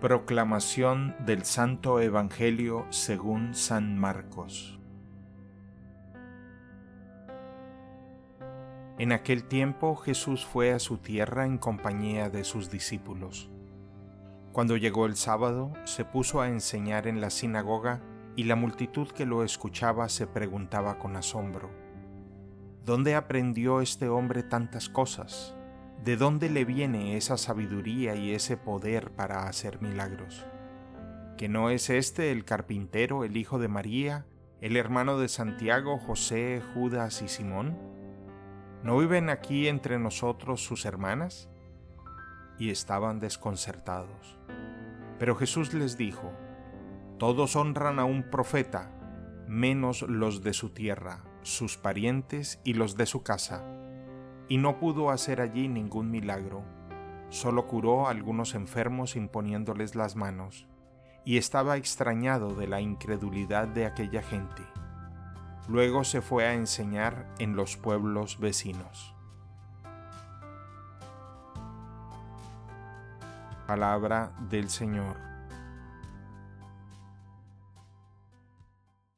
Proclamación 0.00 1.16
del 1.24 1.46
Santo 1.46 2.00
Evangelio 2.00 2.86
según 2.90 3.54
San 3.54 3.98
Marcos 3.98 4.78
En 8.98 9.12
aquel 9.12 9.44
tiempo 9.44 9.96
Jesús 9.96 10.44
fue 10.44 10.74
a 10.74 10.78
su 10.80 10.98
tierra 10.98 11.46
en 11.46 11.56
compañía 11.56 12.28
de 12.28 12.44
sus 12.44 12.70
discípulos. 12.70 13.48
Cuando 14.52 14.76
llegó 14.76 15.06
el 15.06 15.16
sábado, 15.16 15.72
se 15.84 16.04
puso 16.04 16.42
a 16.42 16.48
enseñar 16.48 17.06
en 17.06 17.22
la 17.22 17.30
sinagoga 17.30 18.02
y 18.36 18.44
la 18.44 18.54
multitud 18.54 19.08
que 19.08 19.24
lo 19.24 19.44
escuchaba 19.44 20.10
se 20.10 20.26
preguntaba 20.26 20.98
con 20.98 21.16
asombro, 21.16 21.70
¿Dónde 22.84 23.14
aprendió 23.14 23.80
este 23.80 24.10
hombre 24.10 24.42
tantas 24.42 24.90
cosas? 24.90 25.55
¿De 26.04 26.16
dónde 26.16 26.50
le 26.50 26.64
viene 26.64 27.16
esa 27.16 27.36
sabiduría 27.36 28.14
y 28.14 28.32
ese 28.32 28.56
poder 28.56 29.10
para 29.10 29.48
hacer 29.48 29.82
milagros? 29.82 30.46
¿Que 31.36 31.48
no 31.48 31.68
es 31.68 31.90
este 31.90 32.30
el 32.30 32.44
carpintero, 32.44 33.24
el 33.24 33.36
hijo 33.36 33.58
de 33.58 33.68
María, 33.68 34.24
el 34.60 34.76
hermano 34.76 35.18
de 35.18 35.28
Santiago, 35.28 35.98
José, 35.98 36.62
Judas 36.74 37.22
y 37.22 37.28
Simón? 37.28 37.76
¿No 38.84 38.98
viven 38.98 39.30
aquí 39.30 39.66
entre 39.66 39.98
nosotros 39.98 40.62
sus 40.62 40.84
hermanas? 40.84 41.48
Y 42.58 42.70
estaban 42.70 43.18
desconcertados. 43.18 44.38
Pero 45.18 45.34
Jesús 45.34 45.74
les 45.74 45.96
dijo, 45.96 46.32
Todos 47.18 47.56
honran 47.56 47.98
a 47.98 48.04
un 48.04 48.30
profeta, 48.30 48.92
menos 49.48 50.02
los 50.02 50.42
de 50.42 50.52
su 50.52 50.70
tierra, 50.70 51.24
sus 51.42 51.76
parientes 51.76 52.60
y 52.62 52.74
los 52.74 52.96
de 52.96 53.06
su 53.06 53.24
casa 53.24 53.75
y 54.48 54.58
no 54.58 54.78
pudo 54.78 55.10
hacer 55.10 55.40
allí 55.40 55.68
ningún 55.68 56.10
milagro. 56.10 56.62
Solo 57.30 57.66
curó 57.66 58.06
a 58.06 58.10
algunos 58.10 58.54
enfermos 58.54 59.16
imponiéndoles 59.16 59.94
las 59.94 60.16
manos, 60.16 60.66
y 61.24 61.38
estaba 61.38 61.76
extrañado 61.76 62.54
de 62.54 62.68
la 62.68 62.80
incredulidad 62.80 63.66
de 63.66 63.86
aquella 63.86 64.22
gente. 64.22 64.62
Luego 65.68 66.04
se 66.04 66.20
fue 66.22 66.46
a 66.46 66.54
enseñar 66.54 67.26
en 67.38 67.56
los 67.56 67.76
pueblos 67.76 68.38
vecinos. 68.38 69.14
Palabra 73.66 74.32
del 74.48 74.70
Señor. 74.70 75.35